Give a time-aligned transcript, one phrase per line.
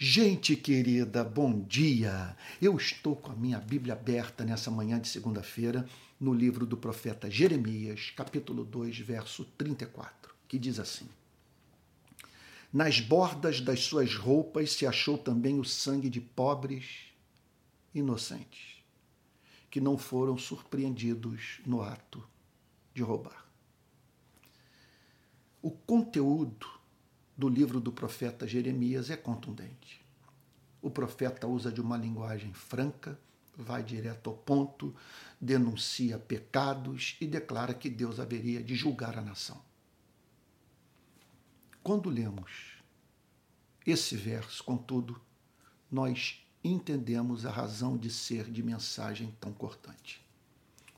[0.00, 2.36] Gente querida, bom dia!
[2.62, 5.88] Eu estou com a minha Bíblia aberta nessa manhã de segunda-feira
[6.20, 11.08] no livro do profeta Jeremias, capítulo 2, verso 34, que diz assim:
[12.72, 17.12] Nas bordas das suas roupas se achou também o sangue de pobres
[17.92, 18.76] inocentes,
[19.68, 22.24] que não foram surpreendidos no ato
[22.94, 23.44] de roubar.
[25.60, 26.77] O conteúdo
[27.38, 30.04] do livro do profeta Jeremias é contundente.
[30.82, 33.16] O profeta usa de uma linguagem franca,
[33.56, 34.92] vai direto ao ponto,
[35.40, 39.62] denuncia pecados e declara que Deus haveria de julgar a nação.
[41.80, 42.82] Quando lemos
[43.86, 45.20] esse verso, contudo,
[45.88, 50.20] nós entendemos a razão de ser de mensagem tão cortante.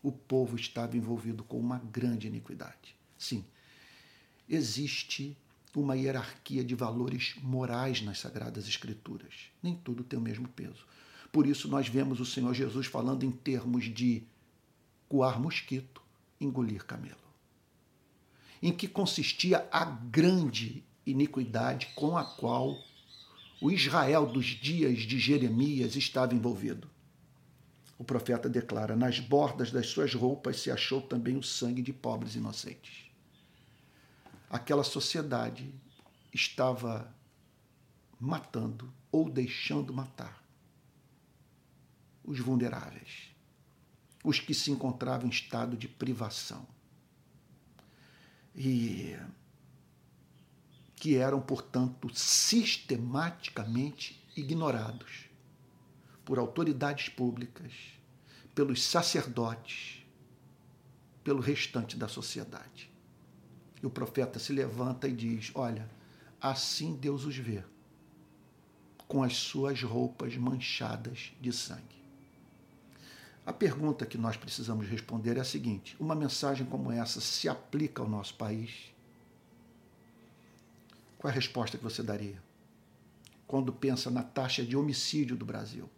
[0.03, 2.97] O povo estava envolvido com uma grande iniquidade.
[3.19, 3.45] Sim,
[4.49, 5.37] existe
[5.79, 9.51] uma hierarquia de valores morais nas Sagradas Escrituras.
[9.63, 10.85] Nem tudo tem o mesmo peso.
[11.31, 14.25] Por isso, nós vemos o Senhor Jesus falando em termos de
[15.09, 16.03] coar mosquito,
[16.41, 17.17] engolir camelo.
[18.61, 22.77] Em que consistia a grande iniquidade com a qual
[23.61, 26.89] o Israel dos dias de Jeremias estava envolvido.
[27.97, 32.35] O profeta declara: Nas bordas das suas roupas se achou também o sangue de pobres
[32.35, 33.10] inocentes
[34.51, 35.73] aquela sociedade
[36.35, 37.15] estava
[38.19, 40.43] matando ou deixando matar
[42.25, 43.31] os vulneráveis,
[44.25, 46.67] os que se encontravam em estado de privação
[48.55, 49.17] e
[50.97, 55.31] que eram, portanto, sistematicamente ignorados
[56.25, 57.73] por autoridades públicas,
[58.55, 60.05] pelos sacerdotes,
[61.25, 62.90] pelo restante da sociedade.
[63.83, 65.89] E o profeta se levanta e diz: Olha,
[66.41, 67.63] assim Deus os vê,
[69.09, 72.01] com as suas roupas manchadas de sangue.
[73.45, 78.03] A pergunta que nós precisamos responder é a seguinte: uma mensagem como essa se aplica
[78.03, 78.93] ao nosso país?
[81.19, 82.41] Qual é a resposta que você daria?
[83.47, 85.89] Quando pensa na taxa de homicídio do Brasil,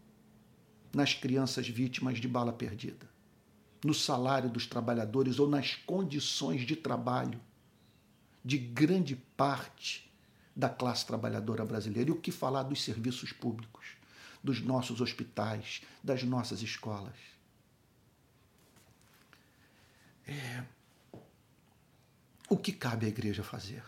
[0.92, 3.08] nas crianças vítimas de bala perdida,
[3.84, 7.40] no salário dos trabalhadores ou nas condições de trabalho
[8.44, 10.10] de grande parte
[10.54, 12.10] da classe trabalhadora brasileira.
[12.10, 13.97] E o que falar dos serviços públicos,
[14.42, 17.16] dos nossos hospitais, das nossas escolas?
[20.26, 20.64] É...
[22.48, 23.82] O que cabe à igreja fazer?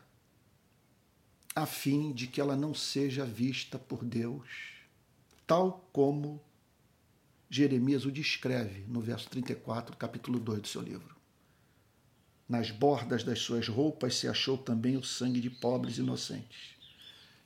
[1.55, 4.49] A fim de que ela não seja vista por Deus,
[5.47, 6.43] tal como
[7.49, 11.15] Jeremias o descreve no verso 34, capítulo 2 do seu livro.
[12.47, 16.75] Nas bordas das suas roupas se achou também o sangue de pobres inocentes,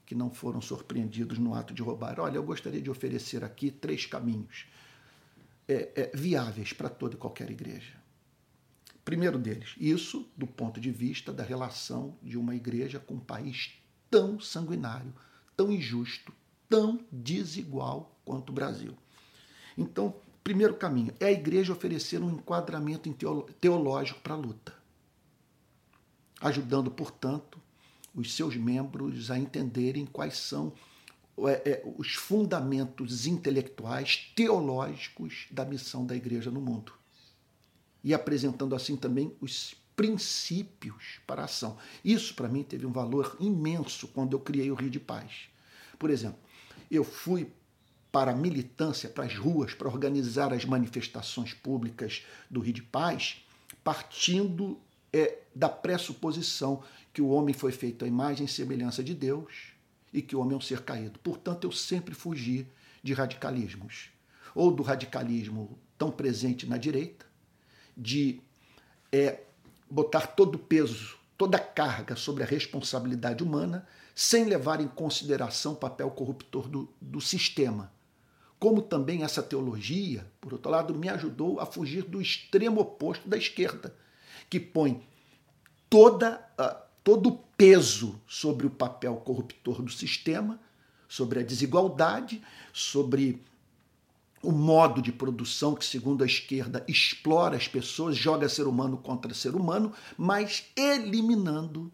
[0.05, 2.19] que não foram surpreendidos no ato de roubar.
[2.19, 4.67] Olha, eu gostaria de oferecer aqui três caminhos
[5.69, 7.97] é, é, viáveis para toda e qualquer igreja.
[9.05, 13.75] Primeiro deles, isso do ponto de vista da relação de uma igreja com um país
[14.11, 15.15] tão sanguinário,
[15.57, 16.33] tão injusto,
[16.69, 18.99] tão desigual quanto o Brasil.
[19.77, 23.15] Então, primeiro caminho é a igreja oferecer um enquadramento
[23.61, 24.78] teológico para a luta
[26.41, 27.61] ajudando, portanto,
[28.15, 30.73] os seus membros a entenderem quais são
[31.47, 36.93] é, é, os fundamentos intelectuais, teológicos da missão da igreja no mundo.
[38.03, 41.77] E apresentando assim também os princípios para a ação.
[42.05, 45.49] Isso, para mim, teve um valor imenso quando eu criei o Rio de Paz.
[45.99, 46.39] Por exemplo,
[46.91, 47.51] eu fui
[48.11, 53.45] para a militância, para as ruas, para organizar as manifestações públicas do Rio de Paz,
[53.85, 54.81] partindo
[55.13, 56.83] é da pressuposição
[57.13, 59.73] que o homem foi feito à imagem e semelhança de Deus
[60.13, 61.19] e que o homem é um ser caído.
[61.21, 62.67] Portanto, eu sempre fugi
[63.03, 64.11] de radicalismos.
[64.55, 67.27] Ou do radicalismo tão presente na direita,
[67.97, 68.41] de
[69.13, 69.41] é,
[69.91, 75.73] botar todo o peso, toda a carga sobre a responsabilidade humana, sem levar em consideração
[75.73, 77.93] o papel corruptor do, do sistema.
[78.59, 83.37] Como também essa teologia, por outro lado, me ajudou a fugir do extremo oposto da
[83.37, 83.95] esquerda,
[84.49, 85.03] que põe
[85.89, 90.61] toda, uh, todo o peso sobre o papel corruptor do sistema,
[91.09, 92.43] sobre a desigualdade,
[92.73, 93.43] sobre
[94.43, 99.35] o modo de produção que, segundo a esquerda, explora as pessoas, joga ser humano contra
[99.35, 101.91] ser humano, mas eliminando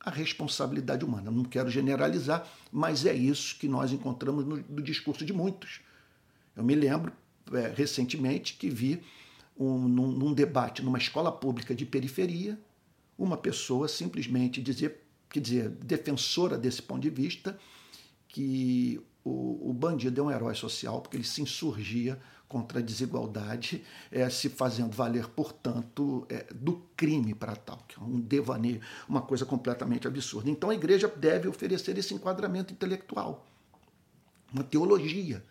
[0.00, 1.30] a responsabilidade humana.
[1.30, 5.80] Não quero generalizar, mas é isso que nós encontramos no, no discurso de muitos.
[6.56, 7.12] Eu me lembro
[7.52, 9.02] é, recentemente que vi
[9.58, 12.58] um, num, num debate numa escola pública de periferia,
[13.18, 17.58] uma pessoa simplesmente dizer, quer dizer, defensora desse ponto de vista,
[18.28, 22.18] que o, o bandido é um herói social porque ele se insurgia
[22.48, 28.02] contra a desigualdade, é, se fazendo valer, portanto, é, do crime para tal, que é
[28.02, 28.78] um devaneio,
[29.08, 30.50] uma coisa completamente absurda.
[30.50, 33.46] Então a igreja deve oferecer esse enquadramento intelectual,
[34.52, 35.42] uma teologia,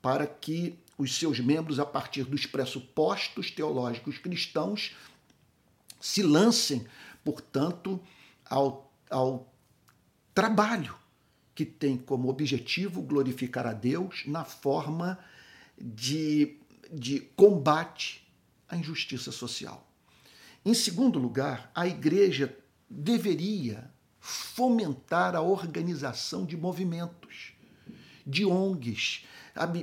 [0.00, 4.94] para que os seus membros, a partir dos pressupostos teológicos cristãos,
[6.00, 6.86] se lancem,
[7.24, 8.00] portanto,
[8.48, 9.52] ao, ao
[10.32, 10.94] trabalho
[11.54, 15.18] que tem como objetivo glorificar a Deus na forma
[15.76, 16.56] de,
[16.90, 18.26] de combate
[18.68, 19.86] à injustiça social.
[20.64, 22.56] Em segundo lugar, a igreja
[22.88, 23.90] deveria
[24.20, 27.52] fomentar a organização de movimentos,
[28.24, 29.24] de ONGs,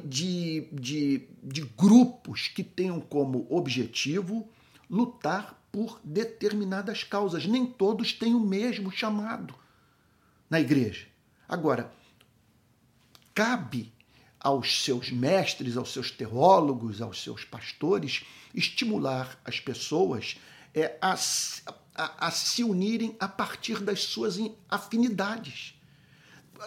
[0.03, 4.49] de, de, de grupos que tenham como objetivo
[4.89, 7.45] lutar por determinadas causas.
[7.45, 9.53] Nem todos têm o mesmo chamado
[10.49, 11.07] na igreja.
[11.47, 11.91] Agora,
[13.33, 13.93] cabe
[14.39, 18.23] aos seus mestres, aos seus teólogos, aos seus pastores,
[18.53, 20.37] estimular as pessoas
[20.73, 21.13] é, a,
[21.95, 24.37] a, a se unirem a partir das suas
[24.69, 25.78] afinidades.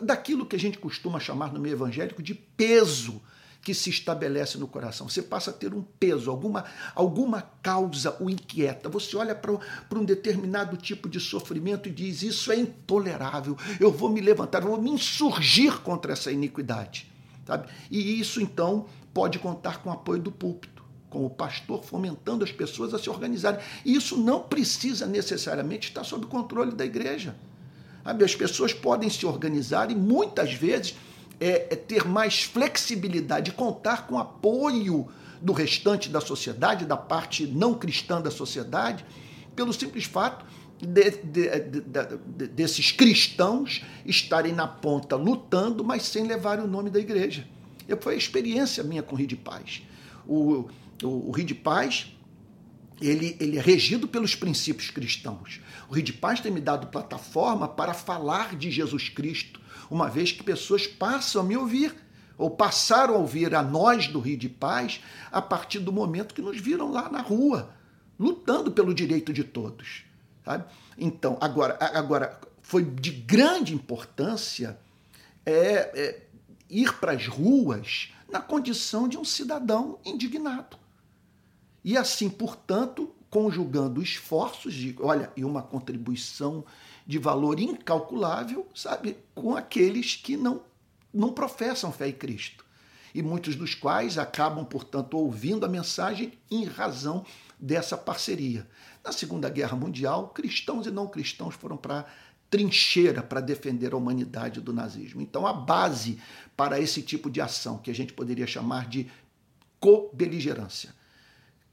[0.00, 3.20] Daquilo que a gente costuma chamar no meio evangélico de peso
[3.62, 5.08] que se estabelece no coração.
[5.08, 8.88] Você passa a ter um peso, alguma, alguma causa o inquieta.
[8.88, 14.10] Você olha para um determinado tipo de sofrimento e diz: Isso é intolerável, eu vou
[14.10, 17.10] me levantar, eu vou me insurgir contra essa iniquidade.
[17.46, 17.68] Sabe?
[17.90, 22.52] E isso, então, pode contar com o apoio do púlpito, com o pastor fomentando as
[22.52, 23.60] pessoas a se organizarem.
[23.84, 27.36] E isso não precisa necessariamente estar sob controle da igreja.
[28.04, 30.94] As pessoas podem se organizar e muitas vezes
[31.40, 35.08] é, é ter mais flexibilidade, contar com apoio
[35.40, 39.04] do restante da sociedade, da parte não cristã da sociedade,
[39.54, 40.44] pelo simples fato
[40.81, 46.99] de, de, de, desses cristãos estarem na ponta lutando, mas sem levar o nome da
[46.99, 47.46] igreja.
[47.88, 49.82] Eu, foi a experiência minha com o Rio de Paz.
[50.26, 50.69] O,
[51.02, 52.12] o, o Rio de Paz
[53.06, 55.60] ele, ele é regido pelos princípios cristãos.
[55.88, 59.60] O Rio de Paz tem me dado plataforma para falar de Jesus Cristo,
[59.90, 61.94] uma vez que pessoas passam a me ouvir,
[62.38, 65.00] ou passaram a ouvir a nós do Rio de Paz
[65.31, 67.75] a partir do momento que nos viram lá na rua,
[68.19, 70.04] lutando pelo direito de todos.
[70.44, 70.64] Sabe?
[70.99, 74.78] Então, agora, agora foi de grande importância
[75.44, 76.26] é, é,
[76.69, 80.81] ir para as ruas na condição de um cidadão indignado.
[81.84, 86.64] E assim, portanto, conjugando esforços de, olha, e uma contribuição
[87.06, 90.62] de valor incalculável, sabe, com aqueles que não,
[91.12, 92.64] não professam fé em Cristo.
[93.14, 97.25] E muitos dos quais acabam, portanto, ouvindo a mensagem em razão
[97.58, 98.67] dessa parceria.
[99.05, 102.06] Na Segunda Guerra Mundial, cristãos e não cristãos foram para
[102.49, 105.23] trincheira para defender a humanidade do nazismo.
[105.23, 106.20] Então, a base
[106.55, 109.11] para esse tipo de ação, que a gente poderia chamar de
[109.81, 110.94] co-beligerância.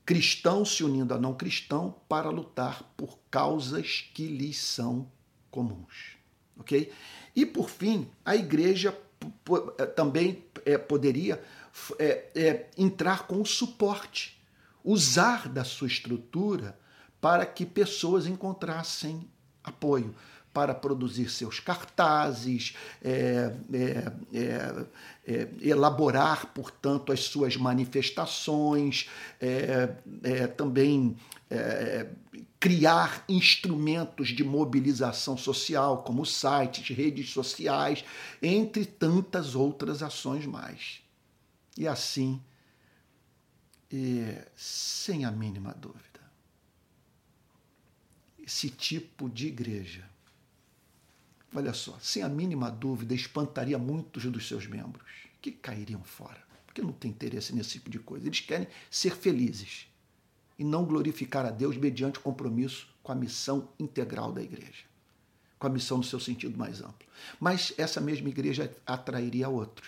[0.10, 5.08] Cristãos se unindo a não cristão para lutar por causas que lhes são
[5.52, 6.18] comuns.
[6.58, 6.92] Ok?
[7.36, 9.00] E por fim, a igreja
[9.78, 11.40] eh, também é, poderia
[12.00, 14.42] é, é, entrar com suporte,
[14.84, 16.76] usar da sua estrutura
[17.22, 19.30] para que pessoas encontrassem
[19.64, 20.16] apoio
[20.54, 24.86] para produzir seus cartazes, é, é, é,
[25.28, 29.08] é elaborar, portanto, as suas manifestações,
[29.40, 31.16] é, também
[32.60, 38.06] criar instrumentos de mobilização social, como sites, redes sociais,
[38.40, 41.02] entre tantas outras ações mais.
[41.76, 42.40] E assim,
[44.56, 46.20] sem a mínima dúvida,
[48.38, 50.10] esse tipo de igreja
[51.54, 55.06] olha só, sem a mínima dúvida, espantaria muitos dos seus membros
[55.42, 58.28] que cairiam fora, porque não tem interesse nesse tipo de coisa.
[58.28, 59.88] Eles querem ser felizes
[60.58, 64.84] e não glorificar a Deus mediante compromisso com a missão integral da igreja,
[65.58, 67.08] com a missão no seu sentido mais amplo.
[67.40, 69.88] Mas essa mesma igreja atrairia outros,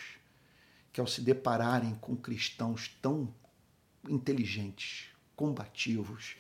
[0.94, 3.34] que ao se depararem com cristãos tão
[4.10, 6.36] inteligentes, combativos,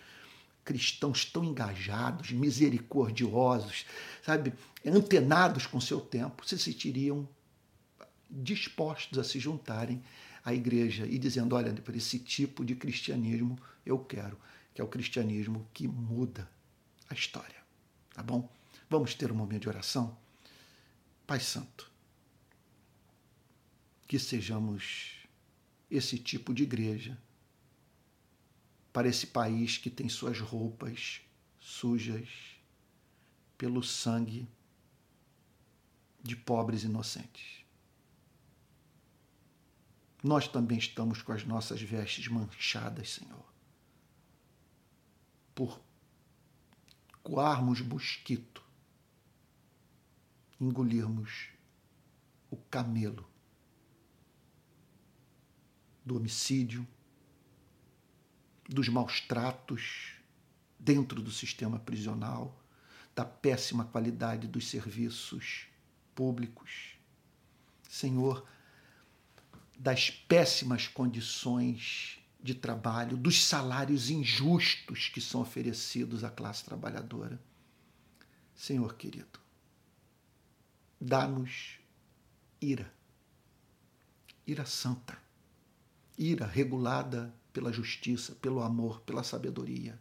[0.63, 3.86] cristãos tão engajados, misericordiosos,
[4.24, 4.53] sabe,
[4.86, 7.27] antenados com seu tempo, se sentiriam
[8.30, 10.01] dispostos a se juntarem
[10.44, 14.38] à igreja e dizendo: olha, por esse tipo de cristianismo eu quero,
[14.74, 16.50] que é o cristianismo que muda
[17.10, 17.62] a história.
[18.13, 18.50] Tá bom?
[18.89, 20.18] Vamos ter um momento de oração?
[21.25, 21.89] Pai Santo,
[24.08, 25.22] que sejamos
[25.89, 27.18] esse tipo de igreja
[28.91, 31.21] para esse país que tem suas roupas
[31.60, 32.27] sujas
[33.57, 34.48] pelo sangue
[36.24, 37.62] de pobres inocentes.
[40.24, 43.45] nós também estamos com as nossas vestes manchadas, Senhor,
[45.55, 45.81] por
[47.24, 48.63] coarmos mosquito,
[50.60, 51.50] engolirmos
[52.51, 53.27] o camelo
[56.05, 56.88] do homicídio,
[58.74, 60.13] dos maus tratos
[60.80, 62.58] dentro do sistema prisional,
[63.13, 65.68] da péssima qualidade dos serviços
[66.16, 66.96] públicos.
[67.90, 68.48] Senhor,
[69.78, 77.40] das péssimas condições de trabalho, dos salários injustos que são oferecidos à classe trabalhadora.
[78.56, 79.40] Senhor querido,
[81.00, 81.78] dá-nos
[82.62, 82.92] ira,
[84.48, 85.18] ira santa,
[86.18, 90.00] ira regulada pela justiça, pelo amor, pela sabedoria.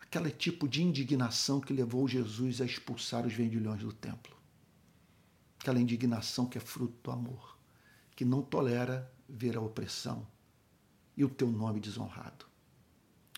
[0.00, 4.36] Aquele tipo de indignação que levou Jesus a expulsar os vendilhões do templo.
[5.58, 7.58] Aquela indignação que é fruto do amor,
[8.14, 10.26] que não tolera ver a opressão
[11.16, 12.46] e o teu nome desonrado.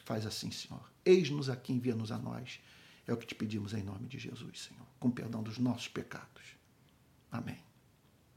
[0.05, 0.91] Faz assim, Senhor.
[1.05, 2.61] Eis-nos aqui, envia-nos a nós.
[3.07, 6.57] É o que te pedimos em nome de Jesus, Senhor, com perdão dos nossos pecados.
[7.31, 7.59] Amém.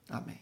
[0.08, 0.40] Amém.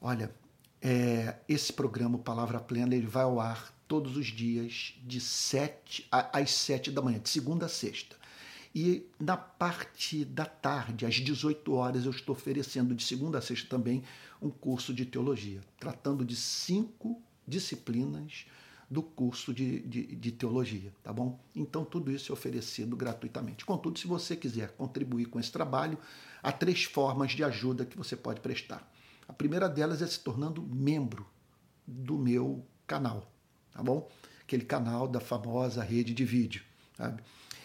[0.00, 0.34] Olha,
[0.80, 6.50] é, esse programa Palavra Plena ele vai ao ar todos os dias de 7 às
[6.50, 8.16] 7 da manhã, de segunda a sexta.
[8.74, 13.68] E na parte da tarde, às 18 horas, eu estou oferecendo de segunda a sexta
[13.68, 14.04] também
[14.40, 18.46] um curso de teologia, tratando de cinco disciplinas
[18.90, 21.38] do curso de, de, de, teologia, tá bom?
[21.54, 23.64] Então tudo isso é oferecido gratuitamente.
[23.64, 25.98] Contudo, se você quiser contribuir com esse trabalho,
[26.42, 28.90] há três formas de ajuda que você pode prestar.
[29.28, 31.26] A primeira delas é se tornando membro
[31.86, 33.30] do meu canal,
[33.72, 34.08] tá bom?
[34.42, 36.62] Aquele canal da famosa rede de vídeo,
[36.96, 37.22] sabe?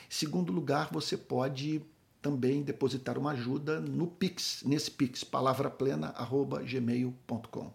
[0.10, 1.82] Segundo lugar, você pode
[2.22, 7.74] também depositar uma ajuda no Pix, nesse Pix, palavraplena@gmail.com.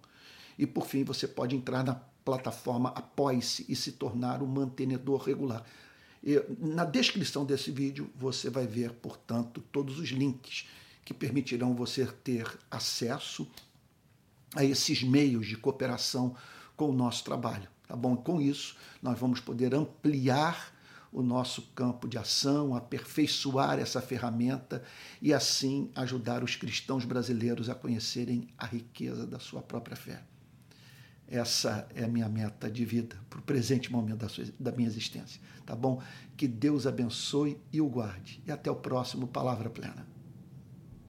[0.58, 5.64] E por fim, você pode entrar na plataforma Apoie-se e se tornar um mantenedor regular.
[6.22, 10.66] E na descrição desse vídeo você vai ver, portanto, todos os links
[11.04, 13.48] que permitirão você ter acesso
[14.54, 16.34] a esses meios de cooperação
[16.76, 17.68] com o nosso trabalho.
[17.86, 18.16] Tá bom?
[18.16, 20.74] Com isso, nós vamos poder ampliar
[21.10, 24.82] o nosso campo de ação, aperfeiçoar essa ferramenta
[25.22, 30.22] e assim ajudar os cristãos brasileiros a conhecerem a riqueza da sua própria fé.
[31.26, 34.88] Essa é a minha meta de vida para o presente momento da, sua, da minha
[34.88, 35.40] existência.
[35.64, 36.02] Tá bom?
[36.36, 38.42] Que Deus abençoe e o guarde.
[38.46, 40.06] E até o próximo Palavra Plena.